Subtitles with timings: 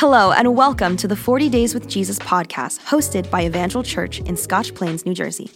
[0.00, 4.34] Hello, and welcome to the 40 Days with Jesus podcast, hosted by Evangel Church in
[4.34, 5.50] Scotch Plains, New Jersey.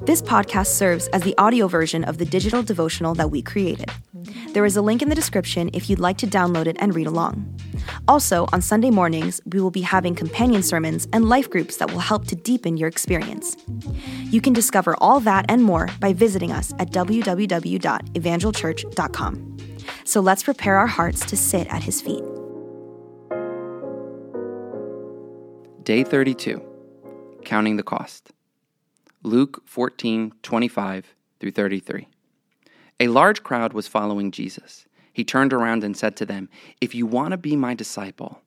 [0.00, 3.90] This podcast serves as the audio version of the digital devotional that we created.
[4.54, 7.06] There is a link in the description if you'd like to download it and read
[7.06, 7.60] along.
[8.08, 11.98] Also, on Sunday mornings, we will be having companion sermons and life groups that will
[11.98, 13.54] help to deepen your experience.
[14.30, 19.56] You can discover all that and more by visiting us at www.evangelchurch.com.
[20.04, 22.24] So let's prepare our hearts to sit at his feet.
[25.88, 26.60] Day 32
[27.46, 28.30] Counting the Cost.
[29.22, 32.08] Luke 14 25 through 33.
[33.00, 34.84] A large crowd was following Jesus.
[35.14, 36.50] He turned around and said to them,
[36.82, 38.42] If you want to be my disciple,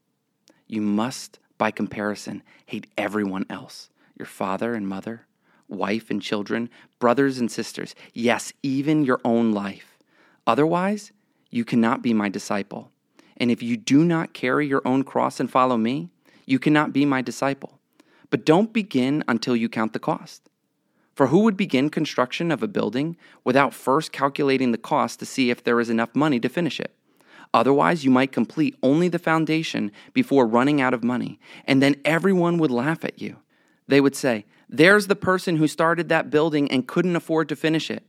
[0.68, 5.26] you must, by comparison, hate everyone else your father and mother,
[5.68, 9.98] wife and children, brothers and sisters, yes, even your own life.
[10.46, 11.12] Otherwise,
[11.50, 12.92] you cannot be my disciple.
[13.36, 16.12] And if you do not carry your own cross and follow me,
[16.46, 17.80] you cannot be my disciple.
[18.30, 20.50] But don't begin until you count the cost.
[21.16, 25.50] For who would begin construction of a building without first calculating the cost to see
[25.50, 26.96] if there is enough money to finish it?
[27.54, 32.58] Otherwise, you might complete only the foundation before running out of money, and then everyone
[32.58, 33.38] would laugh at you.
[33.88, 37.92] They would say, There's the person who started that building and couldn't afford to finish
[37.92, 38.06] it.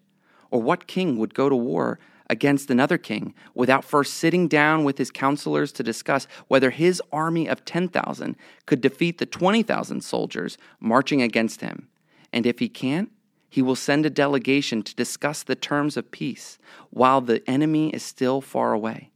[0.53, 4.99] Or what king would go to war against another king without first sitting down with
[4.99, 11.23] his counselors to discuss whether his army of 10,000 could defeat the 20,000 soldiers marching
[11.23, 11.89] against him.
[12.33, 13.11] And if he can't,
[13.49, 16.59] he will send a delegation to discuss the terms of peace
[16.91, 19.11] while the enemy is still far away.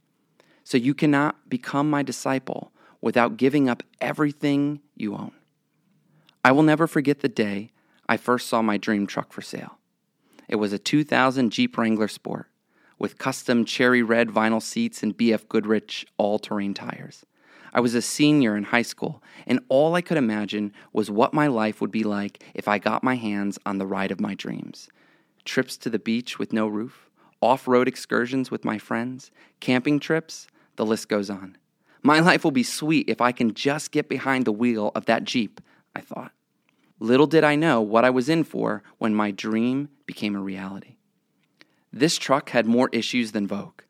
[0.63, 5.31] So you cannot become my disciple without giving up everything you own.
[6.43, 7.71] I will never forget the day
[8.07, 9.79] I first saw my dream truck for sale.
[10.47, 12.47] It was a 2000 Jeep Wrangler Sport
[12.99, 17.25] with custom cherry red vinyl seats and BF Goodrich all terrain tires.
[17.73, 21.47] I was a senior in high school, and all I could imagine was what my
[21.47, 24.89] life would be like if I got my hands on the ride of my dreams.
[25.45, 27.09] Trips to the beach with no roof,
[27.41, 31.57] off road excursions with my friends, camping trips, the list goes on.
[32.01, 35.23] My life will be sweet if I can just get behind the wheel of that
[35.23, 35.61] Jeep,
[35.95, 36.31] I thought.
[36.99, 40.96] Little did I know what I was in for when my dream became a reality.
[41.97, 43.81] This truck had more issues than Vogue.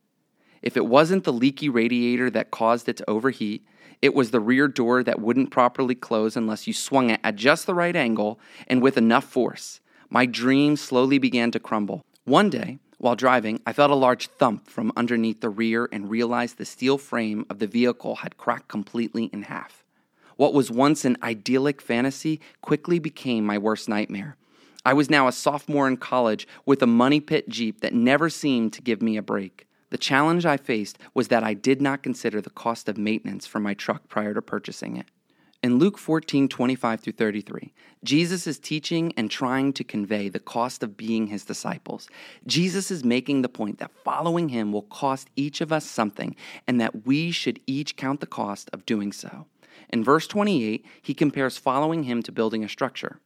[0.61, 3.65] If it wasn't the leaky radiator that caused it to overheat,
[4.01, 7.65] it was the rear door that wouldn't properly close unless you swung it at just
[7.65, 9.81] the right angle and with enough force.
[10.09, 12.05] My dream slowly began to crumble.
[12.23, 16.57] One day, while driving, I felt a large thump from underneath the rear and realized
[16.57, 19.83] the steel frame of the vehicle had cracked completely in half.
[20.37, 24.37] What was once an idyllic fantasy quickly became my worst nightmare.
[24.87, 28.71] I was now a sophomore in college with a money pit Jeep that never seemed
[28.71, 29.67] to give me a break.
[29.89, 33.59] The challenge I faced was that I did not consider the cost of maintenance for
[33.59, 35.07] my truck prior to purchasing it.
[35.61, 37.73] In Luke 14, 25 through 33,
[38.05, 42.07] Jesus is teaching and trying to convey the cost of being his disciples.
[42.45, 46.33] Jesus is making the point that following him will cost each of us something
[46.65, 49.47] and that we should each count the cost of doing so.
[49.89, 53.19] In verse 28, he compares following him to building a structure.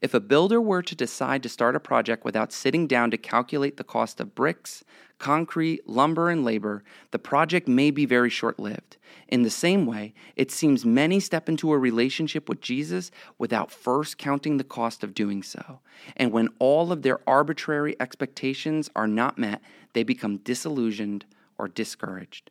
[0.00, 3.76] If a builder were to decide to start a project without sitting down to calculate
[3.76, 4.84] the cost of bricks,
[5.18, 8.96] concrete, lumber, and labor, the project may be very short lived.
[9.28, 14.18] In the same way, it seems many step into a relationship with Jesus without first
[14.18, 15.80] counting the cost of doing so.
[16.16, 19.60] And when all of their arbitrary expectations are not met,
[19.94, 21.24] they become disillusioned
[21.58, 22.50] or discouraged.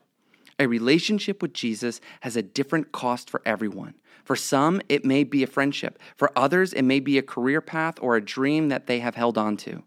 [0.57, 3.93] A relationship with Jesus has a different cost for everyone.
[4.25, 5.99] For some, it may be a friendship.
[6.17, 9.37] For others, it may be a career path or a dream that they have held
[9.37, 9.83] on to.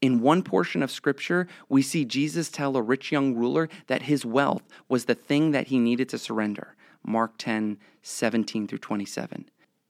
[0.00, 4.24] In one portion of Scripture, we see Jesus tell a rich young ruler that his
[4.24, 6.76] wealth was the thing that he needed to surrender.
[7.04, 9.48] Mark 10, 17 through 27.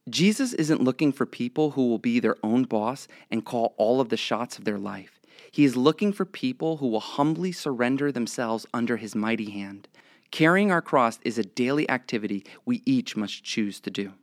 [0.09, 4.09] Jesus isn't looking for people who will be their own boss and call all of
[4.09, 5.21] the shots of their life.
[5.51, 9.89] He is looking for people who will humbly surrender themselves under his mighty hand.
[10.35, 14.15] Carrying our cross is a daily activity we each must choose to do.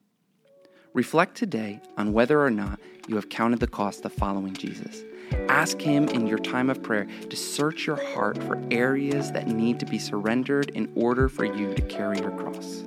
[0.94, 5.06] Reflect today on whether or not you have counted the cost of following Jesus.
[5.48, 9.80] Ask Him in your time of prayer to search your heart for areas that need
[9.80, 12.84] to be surrendered in order for you to carry your cross.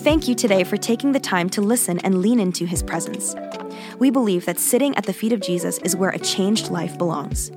[0.00, 3.34] Thank you today for taking the time to listen and lean into His presence.
[3.98, 7.50] We believe that sitting at the feet of Jesus is where a changed life belongs.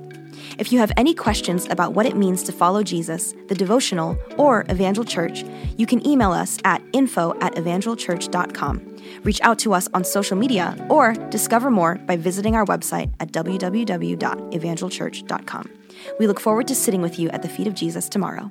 [0.58, 4.64] If you have any questions about what it means to follow Jesus, the devotional, or
[4.70, 5.44] Evangel Church,
[5.76, 8.96] you can email us at info at evangelchurch.com.
[9.24, 13.30] Reach out to us on social media or discover more by visiting our website at
[13.32, 15.70] www.evangelchurch.com.
[16.18, 18.50] We look forward to sitting with you at the feet of Jesus tomorrow.